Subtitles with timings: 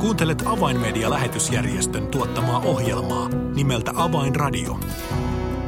[0.00, 4.80] Kuuntelet Avainmedia-lähetysjärjestön tuottamaa ohjelmaa nimeltä Avainradio.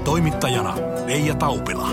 [0.05, 1.89] Toimittajana Leija Taupila.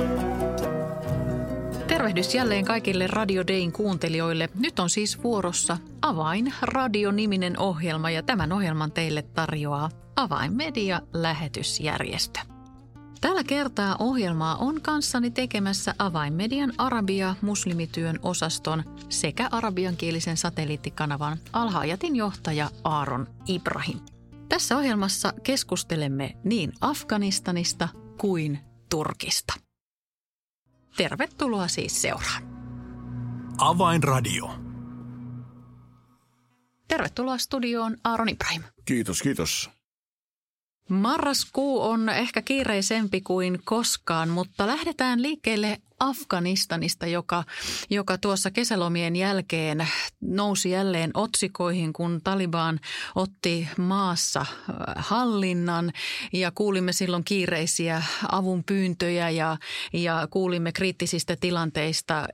[1.87, 4.49] Tervehdys jälleen kaikille Radio Dayn kuuntelijoille.
[4.59, 12.48] Nyt on siis vuorossa Avain Radio-niminen ohjelma ja tämän ohjelman teille tarjoaa Avainmedia-lähetysjärjestö.
[13.21, 22.69] Tällä kertaa ohjelmaa on kanssani tekemässä Avainmedian Arabia muslimityön osaston sekä arabiankielisen satelliittikanavan Alhaajatin johtaja
[22.83, 23.99] Aaron Ibrahim.
[24.49, 28.59] Tässä ohjelmassa keskustelemme niin Afganistanista kuin
[28.89, 29.53] Turkista.
[30.97, 32.43] Tervetuloa siis seuraan.
[33.57, 34.55] Avainradio.
[36.87, 38.63] Tervetuloa studioon Aaron Ibrahim.
[38.85, 39.78] Kiitos, kiitos.
[40.89, 47.43] Marraskuu on ehkä kiireisempi kuin koskaan, mutta lähdetään liikkeelle Afganistanista, joka,
[47.89, 49.87] joka tuossa kesälomien jälkeen
[50.21, 52.79] nousi jälleen otsikoihin, kun Taliban
[53.15, 54.45] otti maassa äh,
[54.97, 55.91] hallinnan.
[56.33, 59.57] Ja kuulimme silloin kiireisiä avunpyyntöjä ja,
[59.93, 62.25] ja kuulimme kriittisistä tilanteista äh,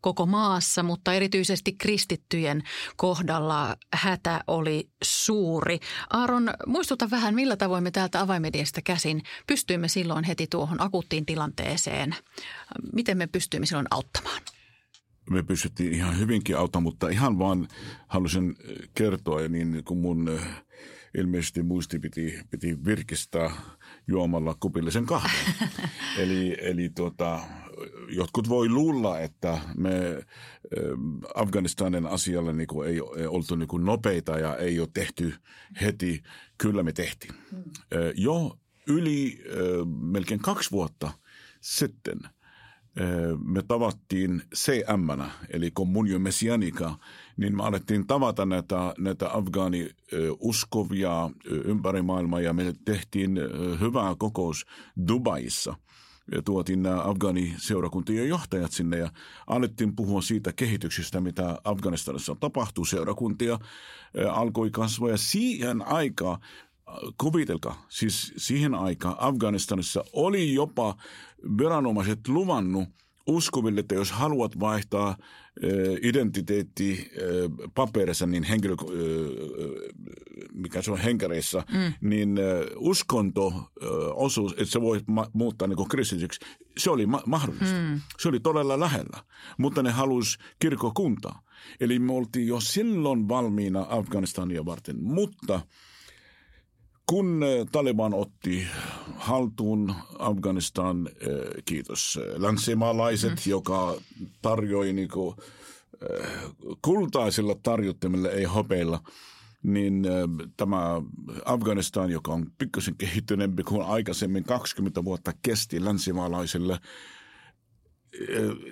[0.00, 2.62] koko maassa, mutta erityisesti kristittyjen
[2.96, 5.80] kohdalla hätä oli suuri.
[6.10, 12.14] Aaron, muistuta vähän, millä tavoin me täältä avaimediasta käsin pystyimme silloin heti tuohon akuuttiin tilanteeseen
[13.06, 14.42] miten me pystyimme silloin auttamaan?
[15.30, 17.68] Me pystyttiin ihan hyvinkin auttamaan, mutta ihan vaan
[18.06, 18.56] halusin
[18.94, 20.64] kertoa, niin kun mun äh,
[21.18, 23.50] ilmeisesti muisti piti, piti virkistää
[24.06, 25.54] juomalla kupillisen kahvin.
[26.22, 27.40] eli eli tuota,
[28.08, 30.22] jotkut voi luulla, että me äh,
[31.34, 35.34] Afganistanin asialle niin kuin ei, ei oltu niin kuin nopeita ja ei ole tehty
[35.80, 36.22] heti.
[36.58, 37.34] Kyllä me tehtiin.
[37.50, 37.62] Hmm.
[38.14, 39.44] Jo yli
[40.00, 41.10] melkein kaksi vuotta
[41.60, 42.18] sitten–
[43.44, 46.94] me tavattiin cm eli Communio Messianica,
[47.36, 49.90] niin me alettiin tavata näitä, näitä afgaani
[50.40, 53.38] uskovia ympäri maailmaa ja me tehtiin
[53.80, 54.66] hyvää kokous
[55.08, 55.74] Dubaissa–
[56.32, 59.10] ja tuotiin nämä Afgaani-seurakuntien johtajat sinne ja
[59.46, 62.84] alettiin puhua siitä kehityksestä, mitä Afganistanissa tapahtuu.
[62.84, 63.58] Seurakuntia
[64.30, 66.38] alkoi kasvaa ja siihen aikaan
[67.18, 70.96] kuvitelkaa, siis siihen aikaan Afganistanissa oli jopa
[71.58, 72.88] viranomaiset luvannut
[73.26, 75.16] uskoville, että jos haluat vaihtaa
[76.02, 77.10] identiteetti
[77.74, 78.74] paperissa, niin henkilö,
[80.52, 82.08] mikä se on henkäreissä, mm.
[82.08, 82.38] niin
[82.76, 85.00] uskonto-osuus, että se voi
[85.32, 86.40] muuttaa niin kristityksi,
[86.78, 87.76] se oli ma- mahdollista.
[87.90, 88.00] Mm.
[88.18, 89.24] Se oli todella lähellä,
[89.58, 91.42] mutta ne halusi kirkokuntaa.
[91.80, 95.60] Eli me oltiin jo silloin valmiina Afganistania varten, mutta–
[97.06, 98.66] kun eh, Taliban otti
[99.16, 103.50] haltuun Afganistan, eh, kiitos eh, länsimaalaiset, mm.
[103.50, 103.96] joka
[104.42, 105.36] tarjoi niin kuin,
[106.82, 109.00] kultaisilla tarjottimilla, ei hopeilla,
[109.62, 110.06] niin
[110.56, 111.02] tämä
[111.44, 116.78] Afganistan, joka on pikkusen kehittyneempi kuin aikaisemmin, 20 vuotta kesti länsimaalaisille,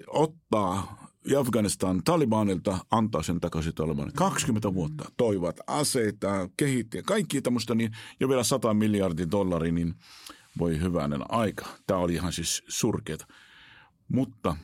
[0.06, 4.12] ottaa ja Afganistan Talibanilta antaa sen takaisin Taliban.
[4.14, 7.90] 20 vuotta toivat aseita, kehitti kaikki tämmöistä, niin,
[8.20, 9.94] ja vielä 100 miljardin dollaria, niin
[10.58, 11.66] voi hyvänen aika.
[11.86, 13.26] Tämä oli ihan siis surkeata.
[14.08, 14.56] Mutta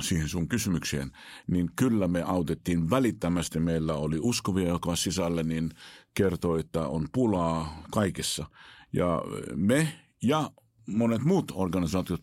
[0.00, 1.10] siihen sun kysymykseen,
[1.46, 3.60] niin kyllä me autettiin välittömästi.
[3.60, 5.70] Meillä oli uskovia, joka sisällä niin
[6.14, 8.46] kertoi, että on pulaa kaikessa.
[8.92, 9.22] Ja
[9.54, 10.50] me ja
[10.86, 12.20] monet muut organisaatiot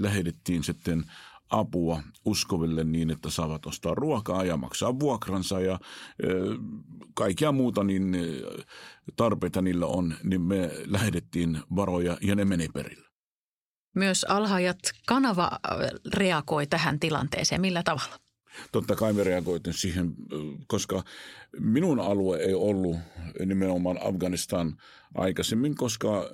[0.00, 1.04] lähetettiin sitten
[1.50, 5.80] apua uskoville niin, että saavat ostaa ruokaa ja maksaa vuokransa ja
[7.14, 8.16] kaikkia muuta niin
[9.16, 13.06] tarpeita niillä on, niin me lähetettiin varoja ja ne meni perille.
[13.94, 15.50] Myös Alhaajat kanava
[16.14, 17.60] reagoi tähän tilanteeseen.
[17.60, 18.18] Millä tavalla?
[18.72, 20.14] Totta kai me reagoitin siihen,
[20.66, 21.04] koska
[21.60, 22.96] minun alue ei ollut
[23.46, 24.76] nimenomaan Afganistan
[25.14, 26.30] aikaisemmin, koska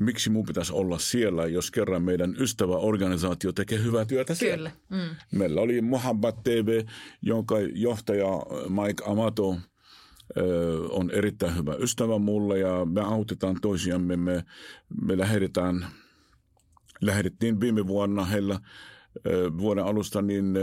[0.00, 4.70] miksi mun pitäisi olla siellä, jos kerran meidän ystäväorganisaatio tekee hyvää työtä siellä.
[4.88, 5.02] Kyllä.
[5.04, 5.16] Mm.
[5.38, 6.86] Meillä oli Mohammed TV,
[7.22, 8.28] jonka johtaja
[8.68, 9.56] Mike Amato
[10.90, 14.16] on erittäin hyvä ystävä mulle ja me autetaan toisiamme.
[14.16, 14.44] Me,
[15.02, 15.86] me lähetetään,
[17.00, 18.60] lähetettiin viime vuonna heillä
[19.58, 20.54] vuoden alusta niin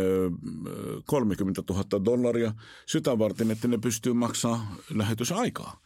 [1.05, 2.53] 30 000 dollaria
[2.85, 5.81] sitä varten, että ne pystyy maksamaan lähetysaikaa.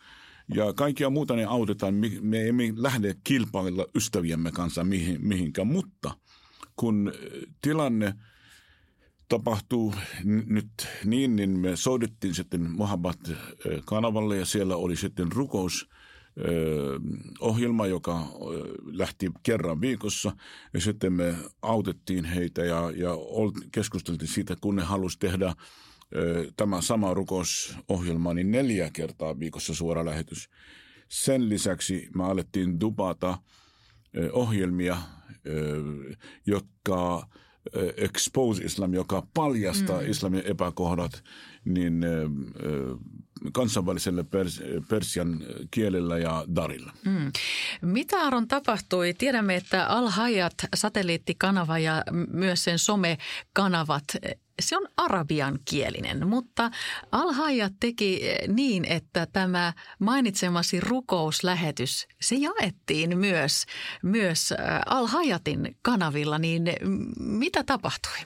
[0.55, 1.95] Ja kaikkia muuta ne autetaan.
[2.21, 6.17] Me emme lähde kilpailla ystäviemme kanssa mihin, mihinkään, mutta
[6.75, 7.13] kun
[7.61, 8.13] tilanne
[9.29, 9.95] tapahtuu
[10.45, 10.69] nyt
[11.05, 15.89] niin, niin me soitettiin sitten Mohammed-kanavalle ja siellä oli sitten rukous
[17.39, 18.27] ohjelma, joka
[18.85, 20.35] lähti kerran viikossa
[20.73, 23.11] ja sitten me autettiin heitä ja, ja
[23.71, 25.53] keskusteltiin siitä, kun ne halusi tehdä
[26.57, 30.49] tämä sama rukousohjelma, niin neljä kertaa viikossa suora lähetys.
[31.09, 33.37] Sen lisäksi me alettiin dupata
[34.31, 34.97] ohjelmia,
[36.45, 37.27] jotka
[37.97, 40.09] expose islam, joka paljastaa mm.
[40.09, 41.23] islamin epäkohdat,
[41.65, 42.01] niin
[43.53, 45.39] kansainväliselle pers- persian
[45.71, 46.93] kielellä ja darilla.
[47.05, 47.31] Mm.
[47.81, 49.13] Mitä Aron tapahtui?
[49.13, 54.03] Tiedämme, että Al-Hayat satelliittikanava ja myös sen somekanavat
[54.61, 56.71] se on arabiankielinen, mutta
[57.11, 57.29] al
[57.79, 63.65] teki niin, että tämä mainitsemasi rukouslähetys, se jaettiin myös,
[64.03, 64.53] myös
[64.85, 66.63] Al-Hayatin kanavilla, niin
[67.19, 68.17] mitä tapahtui?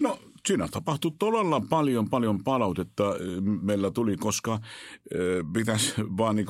[0.00, 3.04] No siinä tapahtui todella paljon, paljon palautetta
[3.62, 4.60] meillä tuli, koska
[5.52, 6.46] pitäisi vaan niin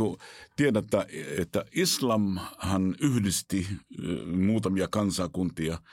[0.56, 0.82] tiedä,
[1.38, 3.67] että islamhan yhdisti
[4.26, 5.79] muutamia kansakuntia–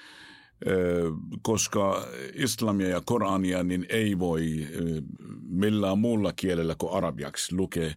[1.42, 4.68] koska islamia ja Korania niin ei voi
[5.51, 7.92] millään muulla kielellä kuin arabiaksi lukea.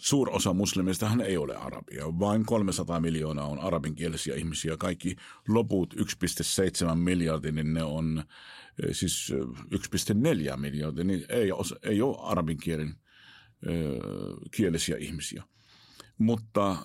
[0.00, 2.04] Suurosa muslimistahan ei ole arabia.
[2.18, 4.76] Vain 300 miljoonaa on arabinkielisiä ihmisiä.
[4.76, 5.16] Kaikki
[5.48, 8.24] loput 1,7 miljardia, niin ne on
[8.92, 9.32] siis
[10.50, 11.48] 1,4 miljardia, niin ei,
[11.82, 12.94] ei ole arabinkielen
[14.50, 15.42] kielisiä ihmisiä.
[16.18, 16.76] Mutta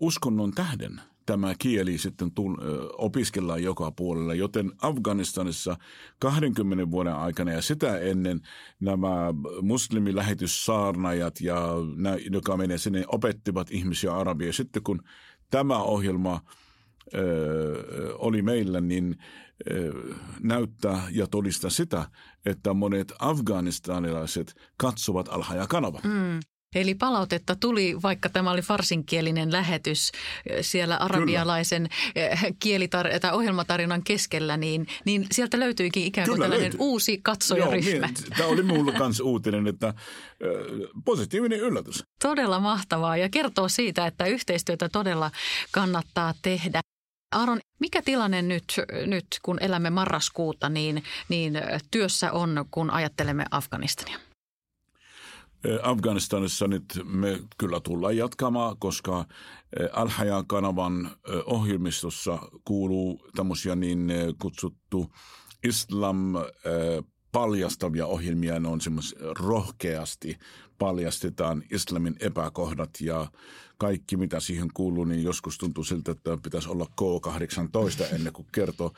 [0.00, 2.32] uskonnon tähden– tämä kieli sitten
[2.98, 5.76] opiskellaan joka puolella, joten Afganistanissa
[6.18, 8.40] 20 vuoden aikana ja sitä ennen
[8.80, 11.66] nämä muslimilähetyssaarnajat ja
[11.96, 14.52] nämä, joka menee sinne, opettivat ihmisiä arabia.
[14.52, 15.02] Sitten kun
[15.50, 16.40] tämä ohjelma
[17.14, 19.16] ö, oli meillä, niin
[20.42, 22.10] näyttää ja todistaa sitä,
[22.46, 26.00] että monet afganistanilaiset katsovat alhaja kanava.
[26.04, 26.40] Mm.
[26.74, 30.12] Eli palautetta tuli, vaikka tämä oli farsinkielinen lähetys
[30.60, 31.88] siellä arabialaisen
[32.64, 36.78] kielitar- tai ohjelmatarinan keskellä, niin, niin sieltä löytyikin ikään kuin Kyllä tällainen löytyi.
[36.80, 37.90] uusi katsojaryhmä.
[37.90, 39.94] Joo, niin, tämä oli minulle myös uutinen, että
[41.04, 42.04] positiivinen yllätys.
[42.22, 45.30] Todella mahtavaa ja kertoo siitä, että yhteistyötä todella
[45.70, 46.80] kannattaa tehdä.
[47.34, 48.64] Aaron, mikä tilanne nyt,
[49.06, 51.60] nyt kun elämme marraskuuta, niin, niin
[51.90, 54.18] työssä on, kun ajattelemme Afganistania?
[55.82, 59.24] Afganistanissa nyt me kyllä tullaan jatkamaan, koska
[59.92, 60.08] al
[60.46, 61.10] kanavan
[61.44, 65.12] ohjelmistossa kuuluu tämmöisiä niin kutsuttu
[65.64, 66.34] islam
[67.32, 70.38] paljastavia ohjelmia, ne on semmoisia rohkeasti
[70.78, 73.26] paljastetaan islamin epäkohdat ja
[73.78, 78.92] kaikki mitä siihen kuuluu, niin joskus tuntuu siltä, että pitäisi olla K18 ennen kuin kertoo.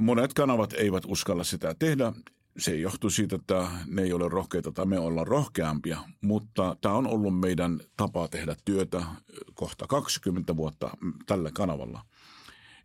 [0.00, 2.12] Monet kanavat eivät uskalla sitä tehdä
[2.58, 7.06] se johtuu siitä, että ne ei ole rohkeita tai me ollaan rohkeampia, mutta tämä on
[7.06, 9.02] ollut meidän tapa tehdä työtä
[9.54, 10.90] kohta 20 vuotta
[11.26, 12.04] tällä kanavalla.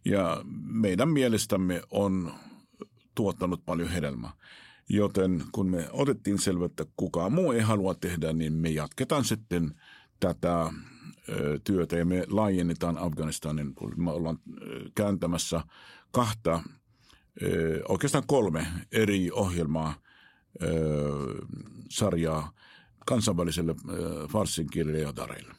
[0.06, 2.34] Ja meidän mielestämme on
[3.16, 4.32] tuottanut paljon hedelmää.
[4.90, 9.76] Joten kun me otettiin selvä, että kukaan muu ei halua tehdä, niin me jatketaan sitten
[10.20, 10.74] tätä
[11.64, 13.74] työtä ja me laajennetaan Afganistanin.
[13.96, 14.40] Me ollaan
[14.96, 15.62] kääntämässä
[16.12, 16.62] kahta
[17.88, 19.94] oikeastaan kolme eri ohjelmaa,
[21.90, 22.52] sarjaa
[23.06, 23.76] kansainväliselle
[24.32, 25.54] farsin kielelle ja dareille.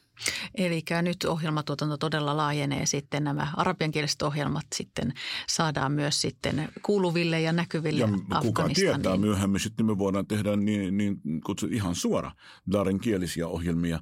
[0.55, 5.13] Eli nyt ohjelmatuotanto todella laajenee sitten nämä arabiankieliset ohjelmat sitten
[5.47, 10.97] saadaan myös sitten kuuluville ja näkyville ja kuka tietää myöhemmin sitten me voidaan tehdä niin,
[10.97, 12.31] niin kutsu, ihan suora
[12.71, 13.99] Darin kielisiä ohjelmia.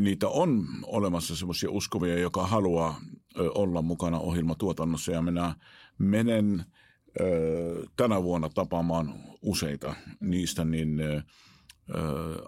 [0.00, 3.00] Niitä on olemassa semmoisia uskovia, joka haluaa
[3.54, 5.54] olla mukana ohjelmatuotannossa ja minä
[5.98, 6.64] menen–
[7.96, 11.02] tänä vuonna tapaamaan useita niistä, niin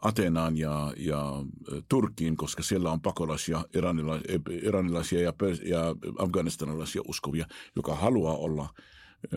[0.02, 1.32] Atenaan ja, ja
[1.88, 5.32] Turkkiin, koska siellä on pakolaisia, iranilaisia, iranilaisia ja,
[5.64, 5.80] ja
[6.18, 8.68] afganistanilaisia uskovia, joka haluaa olla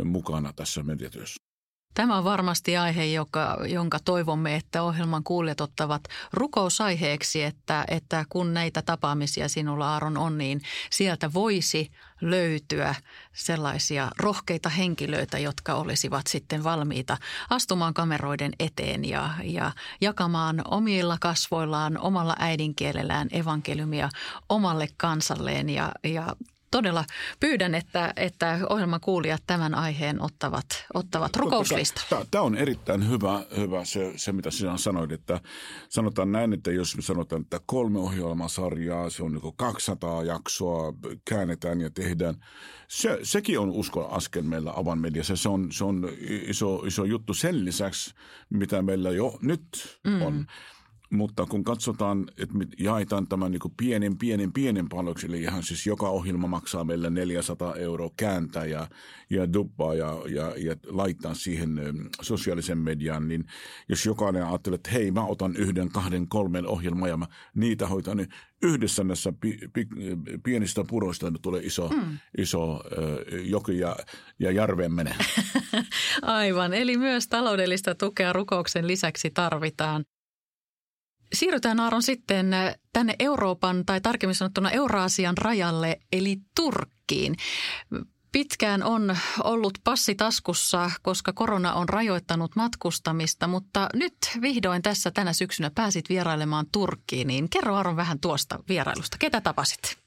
[0.03, 1.54] mukana tässä mediatyössä.
[1.95, 8.53] Tämä on varmasti aihe, joka, jonka toivomme, että ohjelman kuulijat ottavat rukousaiheeksi, että, että kun
[8.53, 12.95] näitä tapaamisia sinulla Aaron on, niin sieltä voisi löytyä
[13.33, 17.17] sellaisia rohkeita henkilöitä, jotka olisivat sitten valmiita
[17.49, 19.71] astumaan kameroiden eteen ja, ja
[20.01, 24.09] jakamaan omilla kasvoillaan, omalla äidinkielellään evankeliumia
[24.49, 26.35] omalle kansalleen ja, ja
[26.75, 27.05] todella
[27.39, 32.25] pyydän, että, että ohjelman kuulijat tämän aiheen ottavat, ottavat rukouslistalle.
[32.31, 35.41] Tämä on erittäin hyvä, hyvä se, se, mitä sinä sanoit, että
[35.89, 40.93] sanotaan näin, että jos me sanotaan, että kolme ohjelmasarjaa, se on niin 200 jaksoa,
[41.25, 42.35] käännetään ja tehdään.
[42.87, 45.35] Se, sekin on uskon askel meillä avanmediassa.
[45.35, 48.13] Se on, se on iso, iso juttu sen lisäksi,
[48.49, 50.45] mitä meillä jo nyt mm.
[51.09, 55.87] Mutta kun katsotaan, että me jaetaan tämän niin pienen, pienen, pienen panoksi, eli ihan siis
[55.87, 58.87] joka ohjelma maksaa meille 400 euroa kääntää ja,
[59.29, 61.79] ja duppaa ja, ja, ja laittaa siihen
[62.21, 63.45] sosiaalisen median, niin
[63.89, 68.17] jos jokainen ajattelee, että hei, mä otan yhden, kahden, kolmen ohjelman ja mä niitä hoitan,
[68.17, 68.29] niin
[68.61, 69.87] yhdessä näissä pi, pi,
[70.43, 72.17] pienistä puroista tulee iso, hmm.
[72.37, 73.95] iso ö, joki ja,
[74.39, 75.15] ja järveen menee.
[76.21, 80.05] Aivan, eli myös taloudellista tukea rukouksen lisäksi tarvitaan.
[81.33, 82.51] Siirrytään Aaron sitten
[82.93, 87.35] tänne Euroopan tai tarkemmin sanottuna Euraasian rajalle eli Turkkiin.
[88.31, 95.33] Pitkään on ollut passi taskussa, koska korona on rajoittanut matkustamista, mutta nyt vihdoin tässä tänä
[95.33, 97.27] syksynä pääsit vierailemaan Turkkiin.
[97.27, 99.17] Niin kerro Aaron vähän tuosta vierailusta.
[99.17, 99.97] Ketä tapasit?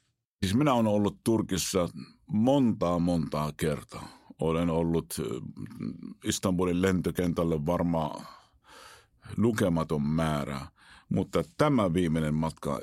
[0.42, 1.88] Siis minä olen ollut Turkissa
[2.26, 4.08] montaa montaa kertaa.
[4.40, 5.14] Olen ollut
[6.24, 8.26] Istanbulin lentokentälle varmaan
[9.36, 10.60] lukematon määrä.
[11.08, 12.80] Mutta tämä viimeinen matka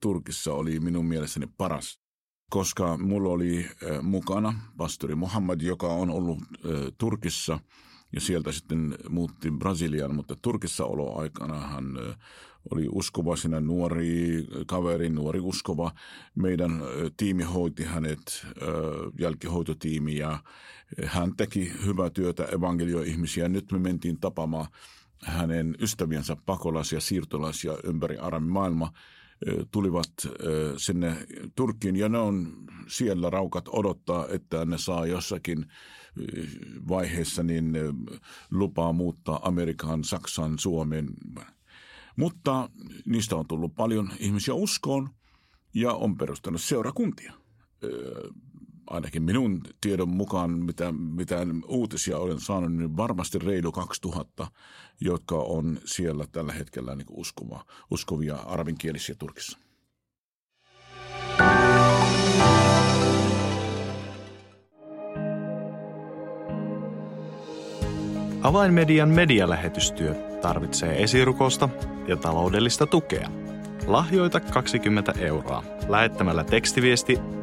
[0.00, 2.00] Turkissa oli minun mielestäni paras,
[2.50, 3.66] koska mulla oli
[4.02, 6.38] mukana pastori Muhammad, joka on ollut
[6.98, 7.58] Turkissa
[8.14, 11.84] ja sieltä sitten muutti Brasiliaan, mutta Turkissa oloaikana hän
[12.70, 15.92] oli uskova sinä nuori kaveri, nuori uskova.
[16.34, 16.82] Meidän
[17.16, 18.46] tiimi hoiti hänet,
[19.18, 20.38] jälkihoitotiimi ja
[21.06, 23.48] hän teki hyvää työtä evankelioihmisiä.
[23.48, 24.66] Nyt me mentiin tapaamaan
[25.24, 28.92] hänen ystäviensä pakolaisia, siirtolaisia ympäri maailma
[29.70, 30.12] tulivat
[30.76, 32.52] sinne Turkkiin ja ne on
[32.88, 35.66] siellä raukat odottaa, että ne saa jossakin
[36.88, 37.72] vaiheessa niin
[38.50, 41.08] lupaa muuttaa Amerikan, Saksan, Suomen.
[42.16, 42.70] Mutta
[43.06, 45.10] niistä on tullut paljon ihmisiä uskoon
[45.74, 47.32] ja on perustanut seurakuntia
[48.92, 54.46] ainakin minun tiedon mukaan, mitä, mitä uutisia olen saanut, niin varmasti reilu 2000,
[55.00, 59.58] jotka on siellä tällä hetkellä niin uskova, uskovia arabinkielisiä Turkissa.
[68.42, 71.68] Avainmedian medialähetystyö tarvitsee esirukosta
[72.08, 73.28] ja taloudellista tukea.
[73.86, 77.18] Lahjoita 20 euroa lähettämällä tekstiviesti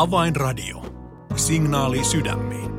[0.00, 0.84] Avainradio.
[1.36, 2.70] Signaali sydämiin.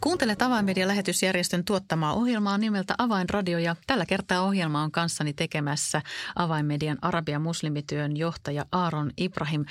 [0.00, 6.02] Kuuntelet Avainmedian lähetysjärjestön tuottamaa ohjelmaa nimeltä Avainradio ja tällä kertaa ohjelma on kanssani tekemässä
[6.36, 9.64] Avainmedian Arabia muslimityön johtaja Aaron Ibrahim.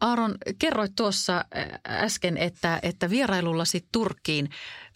[0.00, 1.44] Aaron, kerroit tuossa
[1.88, 4.50] äsken, että, että vierailullasi Turkkiin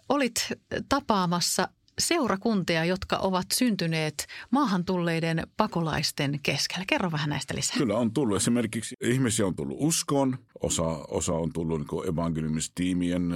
[0.08, 0.48] olit
[0.88, 1.68] tapaamassa
[2.02, 6.84] seurakuntia, jotka ovat syntyneet maahan tulleiden pakolaisten keskellä.
[6.86, 7.76] Kerro vähän näistä lisää.
[7.78, 8.36] Kyllä on tullut.
[8.36, 13.32] Esimerkiksi ihmisiä on tullut uskoon, osa, osa on tullut niin evankeliumistiimien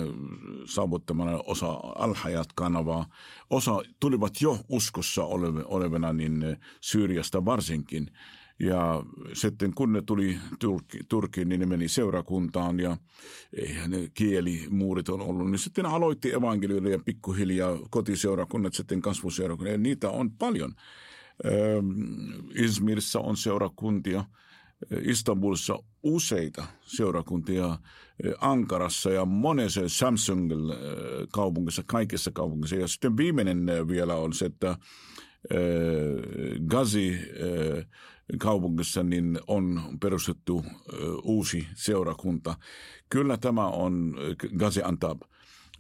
[0.65, 3.07] saavuttamana, osa Alhajat-kanavaa.
[3.51, 5.25] Osa tulivat jo uskossa
[5.65, 8.11] olevena niin Syyriasta varsinkin–
[8.59, 12.97] ja sitten kun ne tuli Turki, Turkiin, niin ne meni seurakuntaan ja
[13.53, 15.51] eihän ne kielimuurit on ollut.
[15.51, 19.73] Niin sitten aloitti evankelioida ja pikkuhiljaa kotiseurakunnat, sitten kasvuseurakunnat.
[19.73, 20.73] Ja niitä on paljon.
[22.55, 24.25] Izmirissa on seurakuntia.
[25.03, 27.79] Istanbulissa useita seurakuntia,
[28.39, 32.77] Ankarassa ja monessa Samsung-kaupungissa, kaikissa kaupungissa.
[32.77, 34.77] Ja sitten viimeinen vielä on se, että
[36.67, 37.19] Gazi
[38.39, 40.65] kaupungissa niin on perustettu
[41.23, 42.57] uusi seurakunta.
[43.11, 44.17] Kyllä tämä on
[44.57, 45.23] Gaziantep,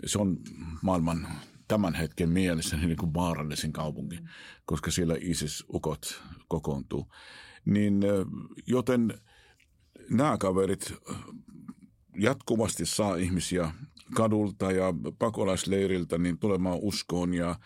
[0.06, 0.38] se on
[0.82, 1.28] maailman
[1.68, 4.18] tämän hetken mielessä niin kuin vaarallisin kaupunki,
[4.66, 7.12] koska siellä ISIS-ukot kokoontuu.
[7.64, 8.00] Niin,
[8.66, 9.20] joten
[10.10, 10.94] nämä kaverit
[12.18, 13.70] jatkuvasti saa ihmisiä
[14.14, 17.56] kadulta ja pakolaisleiriltä niin tulemaan uskoon ja,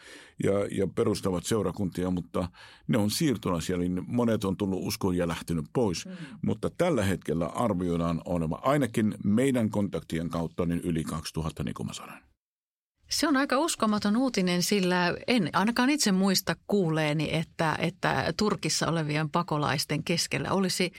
[0.45, 2.49] ja, ja perustavat seurakuntia, mutta
[2.89, 6.07] ne on siirtolaisia, niin monet on tullut uskoon ja lähtenyt pois.
[6.07, 6.13] Mm.
[6.43, 11.93] Mutta tällä hetkellä arvioidaan olevan ainakin meidän kontaktien kautta niin yli 2000, niin kuin mä
[11.93, 12.30] sanoin.
[13.11, 19.31] Se on aika uskomaton uutinen, sillä en ainakaan itse muista kuuleeni, että, että Turkissa olevien
[19.31, 20.93] pakolaisten keskellä olisi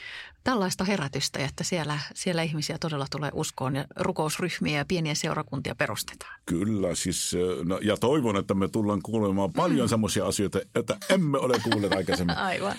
[0.43, 6.39] tällaista herätystä, että siellä, siellä ihmisiä todella tulee uskoon ja rukousryhmiä ja pieniä seurakuntia perustetaan.
[6.45, 9.89] Kyllä, siis, no, ja toivon, että me tullaan kuulemaan paljon mm.
[9.89, 12.37] semmoisia asioita, että emme ole kuulleet aikaisemmin.
[12.51, 12.75] Aivan.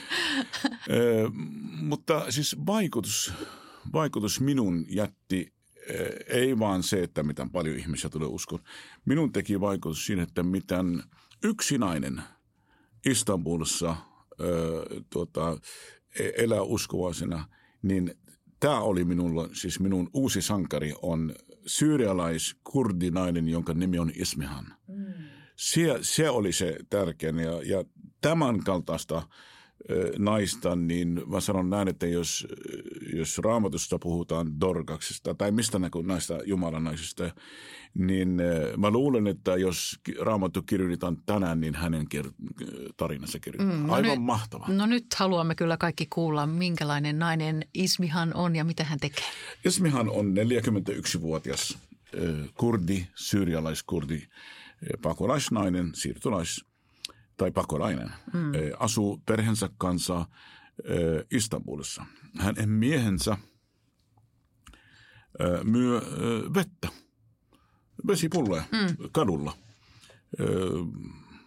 [0.88, 0.96] e,
[1.80, 3.32] mutta siis vaikutus,
[3.92, 5.52] vaikutus minun jätti
[6.26, 8.62] ei vaan se, että miten paljon ihmisiä tulee uskoon.
[9.04, 11.02] Minun teki vaikutus siinä, että miten
[11.44, 12.22] yksinäinen
[13.06, 13.96] Istanbulissa
[15.10, 15.58] tuota,
[16.18, 17.48] e-, elää uskovaisena,
[17.82, 18.14] niin
[18.60, 21.34] tämä oli minulla, siis minun uusi sankari on
[21.66, 24.66] syyrialais-kurdinainen, jonka nimi on Ismihan.
[24.88, 25.04] Mm.
[25.56, 27.84] Se, se oli se tärkeä ja, ja
[28.20, 29.22] tämän kaltaista
[30.18, 32.46] naista, niin mä sanon näin, että jos,
[33.12, 37.30] jos raamatusta puhutaan dorkaksista tai mistä näistä Jumalan naisista,
[37.94, 38.40] niin
[38.76, 42.06] mä luulen, että jos raamattu kirjoitetaan tänään, niin hänen
[42.96, 43.80] tarinansa kirjoitetaan.
[43.80, 44.66] Mm, no Aivan nyt, mahtava.
[44.68, 49.24] No nyt haluamme kyllä kaikki kuulla, minkälainen nainen Ismihan on ja mitä hän tekee.
[49.64, 51.78] Ismihan on 41-vuotias
[52.54, 54.22] kurdi, syyrialaiskurdi,
[55.02, 56.64] pakolaisnainen, siirtolais
[57.36, 58.52] tai pakolainen, mm.
[58.78, 60.26] asuu perheensä kanssa
[61.30, 62.06] Istanbulissa.
[62.38, 63.36] Hänen miehensä
[65.64, 66.00] myy
[66.54, 66.88] vettä,
[68.06, 68.96] vesipulloja mm.
[69.12, 69.52] kadulla.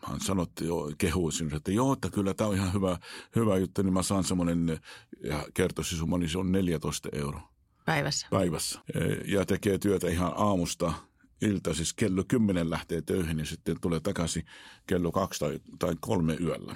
[0.03, 2.97] Hän sanoi, joo, kehuisin, että joo, että kyllä tämä on ihan hyvä,
[3.35, 4.79] hyvä juttu, niin mä saan semmoinen,
[5.23, 5.45] ja
[5.81, 7.49] summa, niin se on 14 euroa.
[7.85, 8.27] Päivässä.
[8.29, 8.79] Päivässä.
[9.25, 10.93] Ja tekee työtä ihan aamusta
[11.41, 14.45] ilta, siis kello 10 lähtee töihin ja sitten tulee takaisin
[14.87, 16.75] kello kaksi tai, tai kolme yöllä.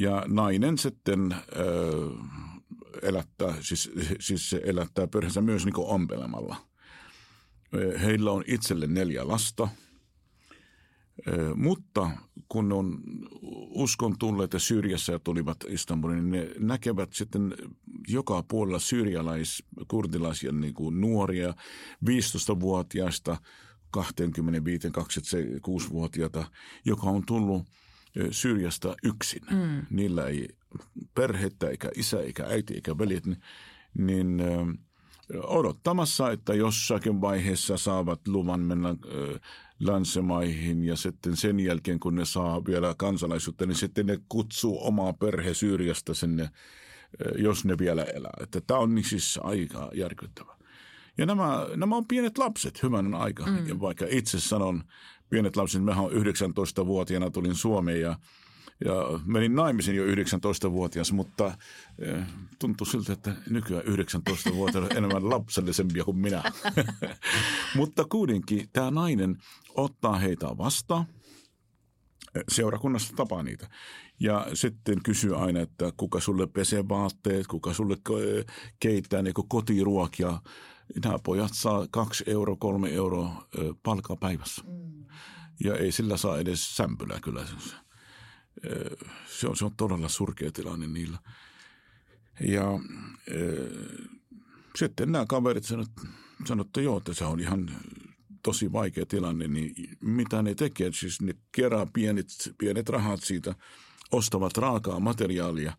[0.00, 1.38] Ja nainen sitten äh,
[3.02, 6.56] elättää, siis, siis se elättää perheensä myös niin ompelemalla.
[8.02, 9.68] Heillä on itselle neljä lasta–
[11.54, 12.10] mutta
[12.48, 12.98] kun on
[13.68, 17.54] uskon tulleet Syyriassa ja tulivat Istanbuliin, niin ne näkevät sitten
[18.08, 21.54] joka puolella syyrialais, kurdilaisia niin kuin nuoria,
[22.06, 23.36] 15-vuotiaista
[23.96, 26.50] 25-26-vuotiaita,
[26.84, 27.62] joka on tullut
[28.30, 29.42] Syyriasta yksin.
[29.50, 29.86] Mm.
[29.90, 30.48] Niillä ei
[31.14, 33.38] perhettä, eikä isä, eikä äiti, eikä veljet, niin,
[33.94, 34.42] niin
[35.42, 38.94] odottamassa, että jossakin vaiheessa saavat luvan mennä
[39.80, 45.12] länsimaihin ja sitten sen jälkeen, kun ne saa vielä kansalaisuutta, niin sitten ne kutsuu omaa
[45.12, 46.50] perhe Syyriasta sinne,
[47.38, 48.32] jos ne vielä elää.
[48.40, 50.56] Että tämä on siis aika järkyttävä.
[51.18, 53.46] Ja nämä, nämä on pienet lapset, hyvän aika.
[53.46, 53.68] Mm.
[53.68, 54.82] Ja vaikka itse sanon,
[55.30, 58.16] pienet lapset, mehän on 19-vuotiaana tulin Suomeen ja–
[58.84, 61.54] ja menin naimisiin jo 19-vuotias, mutta
[61.98, 62.22] eh,
[62.58, 66.42] tuntui siltä, että nykyään 19-vuotiaat on enemmän lapsellisempia kuin minä.
[67.76, 69.36] mutta kuitenkin tämä nainen
[69.74, 71.04] ottaa heitä vastaan.
[72.48, 73.68] Seurakunnassa tapaa niitä.
[74.20, 77.96] Ja sitten kysyy aina, että kuka sulle pesee vaatteet, kuka sulle
[78.80, 80.40] keittää niin kotiruokia.
[81.04, 83.48] Nämä pojat saa kaksi euro, kolme euroa
[83.82, 84.62] palkkaa päivässä.
[84.66, 85.04] Mm.
[85.64, 87.46] Ja ei sillä saa edes sämpylää kyllä
[89.26, 91.18] se on, se on todella surkea tilanne niillä.
[92.40, 92.64] Ja
[94.76, 97.70] sitten nämä kaverit sanot, että joo, että se on ihan
[98.42, 100.92] tosi vaikea tilanne, niin mitä ne tekee?
[100.92, 102.26] Siis ne kerää pienet,
[102.58, 103.54] pienet rahat siitä,
[104.12, 105.76] ostavat raakaa materiaalia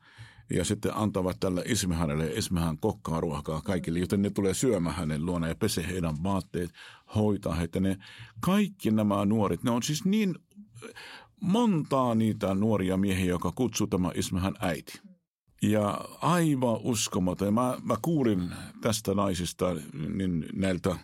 [0.54, 5.26] ja sitten antavat tällä Ismehanelle ja Ismehan kokkaa ruokaa kaikille, joten ne tulee syömään hänen
[5.26, 6.72] luona ja pese heidän vaatteet,
[7.16, 7.80] hoitaa heitä.
[7.80, 7.98] Ne,
[8.40, 10.36] kaikki nämä nuoret, ne on siis niin
[11.42, 15.02] montaa niitä nuoria miehiä, joka kutsuu tämä Ismahan äiti.
[15.62, 17.54] Ja aivan uskomaton.
[17.54, 18.52] Mä, mä kuulin
[18.82, 19.76] tästä naisista
[20.16, 20.96] niin näiltä,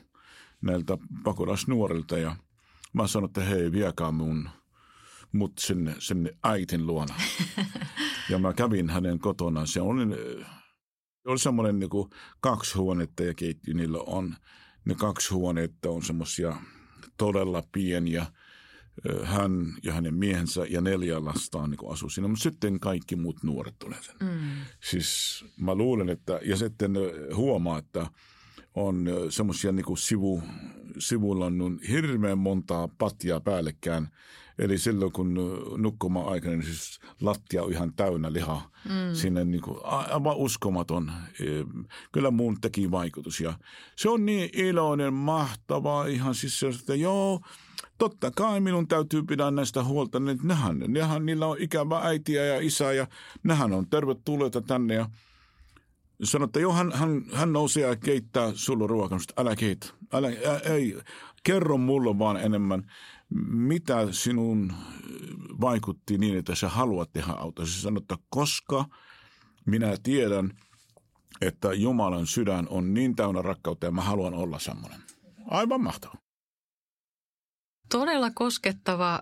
[0.62, 2.36] näiltä pakolasnuorilta ja
[2.94, 4.50] mä sanoin, että hei, viekää mun
[5.32, 7.16] mut sinne, sinne äitin luona.
[8.30, 9.68] ja mä kävin hänen kotonaan.
[9.68, 10.04] Se oli,
[11.26, 11.90] oli semmoinen niin
[12.40, 14.36] kaksi huonetta ja keittiö niillä on.
[14.86, 16.56] Ne kaksi huonetta on semmoisia
[17.18, 18.26] todella pieniä–
[19.24, 23.76] hän ja hänen miehensä ja neljä lastaan niin asuu siinä, mutta sitten kaikki muut nuoret
[23.80, 24.16] tulee sen.
[24.22, 24.40] Mm.
[24.84, 26.94] Siis mä luulen, että, ja sitten
[27.36, 28.08] huomaa, että
[28.74, 30.44] on semmoisia niin sivu,
[31.00, 34.08] sivulla on hirveän montaa patjaa päällekään.
[34.60, 35.34] Eli silloin kun
[35.78, 38.70] nukkuma aikana, niin siis lattia on ihan täynnä lihaa.
[38.86, 39.14] Mm.
[39.14, 41.12] Sinne niin kuin, aivan uskomaton.
[42.12, 43.42] Kyllä mun teki vaikutus.
[43.42, 43.54] Ja
[43.96, 47.40] se on niin iloinen, mahtavaa ihan siis se, että joo–
[47.98, 50.20] totta kai minun täytyy pidä näistä huolta.
[50.20, 53.08] Nehän, nehän, niillä on ikävä äitiä ja isä ja
[53.44, 54.94] nehän on tervetulleita tänne.
[54.94, 55.10] Ja
[56.24, 59.20] sanoi, että joo, hän, hän, hän nousee ja keittää sulle ruokaa.
[59.38, 59.88] Älä keitä.
[60.14, 60.98] Älä, ä, ei,
[61.44, 62.92] kerro mulle vaan enemmän,
[63.50, 64.74] mitä sinun
[65.62, 67.66] vaikutti niin, että sä haluat tehdä auto.
[67.66, 68.86] Se sanoi, että koska
[69.66, 70.52] minä tiedän,
[71.42, 75.02] että Jumalan sydän on niin täynnä rakkautta ja mä haluan olla semmoinen.
[75.48, 76.27] Aivan mahtava
[77.90, 79.20] todella koskettava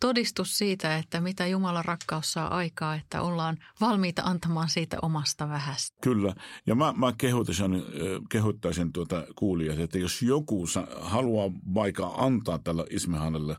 [0.00, 5.98] todistus siitä, että mitä Jumalan rakkaus saa aikaa, että ollaan valmiita antamaan siitä omasta vähästä.
[6.02, 6.34] Kyllä,
[6.66, 7.82] ja mä, mä kehottaisin,
[8.30, 10.64] kehottaisin tuota kuulijat, että jos joku
[11.00, 13.56] haluaa vaikka antaa tällä Ismehanelle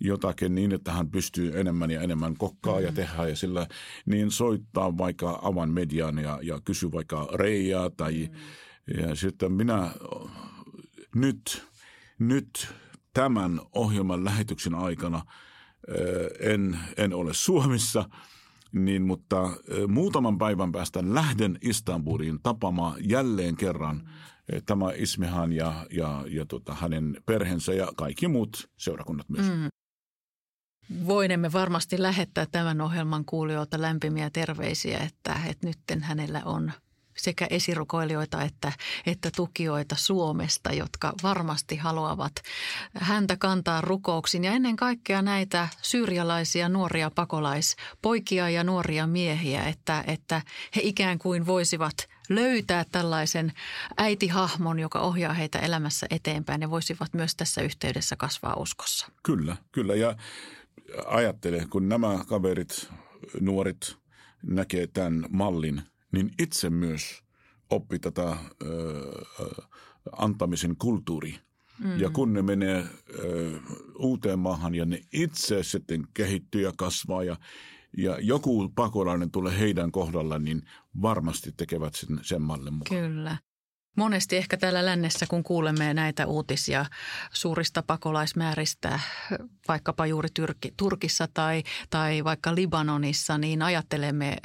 [0.00, 2.84] jotakin niin, että hän pystyy enemmän ja enemmän kokkaa mm.
[2.84, 3.66] ja tehdä ja sillä,
[4.06, 9.00] niin soittaa vaikka avan median ja, ja kysy vaikka Reijaa tai mm.
[9.00, 9.90] ja sitten minä
[11.14, 11.66] nyt,
[12.18, 12.68] nyt
[13.12, 15.22] tämän ohjelman lähetyksen aikana
[16.40, 18.08] en, en ole Suomessa,
[18.72, 19.50] niin, mutta
[19.88, 24.10] muutaman päivän päästä lähden Istanbuliin tapamaan jälleen kerran
[24.66, 29.46] tämä Ismihan ja, ja, ja tota, hänen perheensä ja kaikki muut seurakunnat myös.
[29.46, 29.68] Mm.
[31.06, 36.72] Voinemme varmasti lähettää tämän ohjelman kuulijoilta lämpimiä terveisiä, että, että nytten hänellä on–
[37.22, 38.72] sekä esirukoilijoita että,
[39.06, 42.32] että tukijoita Suomesta, jotka varmasti haluavat
[42.94, 44.44] häntä kantaa rukouksiin.
[44.44, 50.42] Ja ennen kaikkea näitä syyrialaisia nuoria pakolaispoikia ja nuoria miehiä, että, että
[50.76, 53.52] he ikään kuin voisivat löytää tällaisen
[53.96, 59.06] äitihahmon, joka ohjaa heitä elämässä eteenpäin ja voisivat myös tässä yhteydessä kasvaa uskossa.
[59.22, 59.94] Kyllä, kyllä.
[59.94, 60.16] Ja
[61.06, 62.88] ajattele, kun nämä kaverit,
[63.40, 63.96] nuoret
[64.42, 67.22] näkee tämän mallin– niin itse myös
[67.70, 69.24] oppi tätä ö,
[70.12, 71.38] antamisen kulttuuri.
[71.84, 72.00] Mm.
[72.00, 72.84] Ja kun ne menee
[73.18, 73.60] ö,
[73.98, 77.36] uuteen maahan ja ne itse sitten kehittyy ja kasvaa ja,
[77.96, 80.62] ja joku pakolainen tulee heidän kohdalla, niin
[81.02, 83.02] varmasti tekevät sen, sen mallin mukaan.
[83.02, 83.36] Kyllä.
[83.96, 86.86] Monesti ehkä täällä lännessä, kun kuulemme näitä uutisia
[87.32, 89.00] suurista pakolaismääristä,
[89.68, 94.36] vaikkapa juuri Tyrki, Turkissa tai, tai vaikka Libanonissa, niin ajattelemme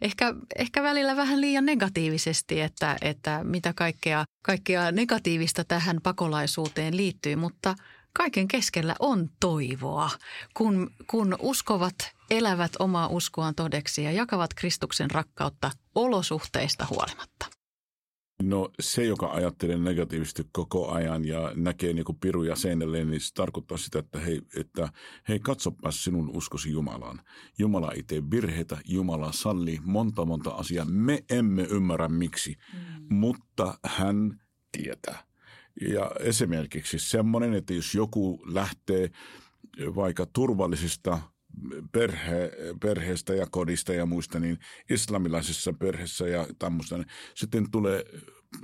[0.00, 7.36] ehkä, ehkä välillä vähän liian negatiivisesti, että, että mitä kaikkea, kaikkea negatiivista tähän pakolaisuuteen liittyy,
[7.36, 7.74] mutta
[8.12, 10.10] kaiken keskellä on toivoa,
[10.54, 11.94] kun, kun uskovat
[12.30, 17.46] elävät omaa uskoaan todeksi ja jakavat Kristuksen rakkautta olosuhteista huolimatta.
[18.42, 23.34] No se, joka ajattelee negatiivisesti koko ajan ja näkee niin kuin piruja seinälle, niin se
[23.34, 24.88] tarkoittaa sitä, että hei, että
[25.28, 27.20] hei katsopas sinun uskosi Jumalaan.
[27.58, 30.84] Jumala ei tee virheitä, Jumala sallii monta monta asiaa.
[30.84, 33.16] Me emme ymmärrä miksi, mm.
[33.16, 34.40] mutta hän
[34.72, 35.24] tietää.
[35.90, 39.10] Ja esimerkiksi semmoinen, että jos joku lähtee
[39.94, 41.18] vaikka turvallisista
[41.92, 44.58] perhe, perheestä ja kodista ja muista, niin
[44.90, 48.04] islamilaisessa perheessä ja tämmöistä, niin sitten tulee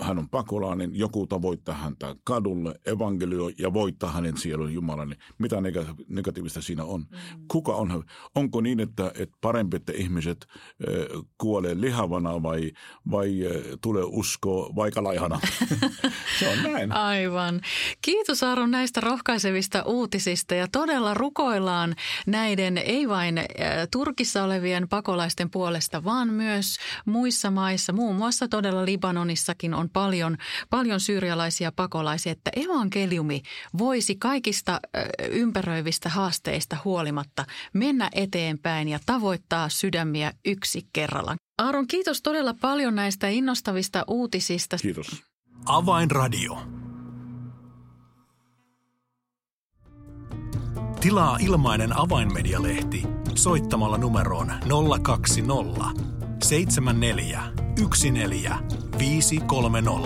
[0.01, 5.09] hän on pakolainen, joku tavoittaa häntä kadulle, evankelio ja voittaa hänen sielun Jumalan.
[5.09, 5.57] Niin mitä
[6.09, 7.01] negatiivista siinä on?
[7.01, 7.45] Mm.
[7.49, 8.05] Kuka on?
[8.35, 12.71] Onko niin, että, että parempi, että ihmiset äh, kuolee lihavana vai,
[13.11, 15.41] vai äh, tulee usko vaikka laihana?
[16.39, 16.93] Se on näin.
[16.93, 17.61] Aivan.
[18.03, 21.95] Kiitos Aaron näistä rohkaisevista uutisista ja todella rukoillaan
[22.27, 23.47] näiden ei vain äh,
[23.91, 30.37] Turkissa olevien pakolaisten puolesta, vaan myös muissa maissa, muun muassa todella Libanonissakin on paljon,
[30.71, 33.43] paljon syyrialaisia pakolaisia, että evankeliumi
[33.79, 34.81] voisi kaikista
[35.31, 41.37] ympäröivistä haasteista huolimatta mennä eteenpäin ja tavoittaa sydämiä yksi kerrallaan.
[41.59, 44.77] Aaron, kiitos todella paljon näistä innostavista uutisista.
[44.77, 45.23] Kiitos.
[45.67, 46.63] Avainradio.
[51.01, 53.03] Tilaa ilmainen avainmedialehti
[53.35, 54.53] soittamalla numeroon
[55.03, 57.43] 020 74
[58.99, 60.01] 530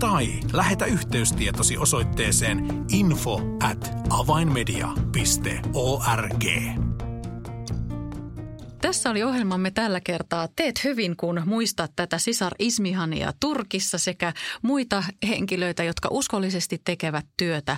[0.00, 6.44] tai lähetä yhteystietosi osoitteeseen info at avainmedia.org.
[8.80, 10.48] Tässä oli ohjelmamme tällä kertaa.
[10.56, 17.76] Teet hyvin, kun muistat tätä Sisar Ismihania Turkissa sekä muita henkilöitä, jotka uskollisesti tekevät työtä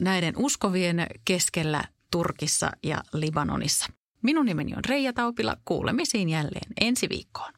[0.00, 3.97] näiden uskovien keskellä Turkissa ja Libanonissa.
[4.22, 5.56] Minun nimeni on Reija Taupila.
[5.64, 7.57] Kuulemisiin jälleen ensi viikkoon.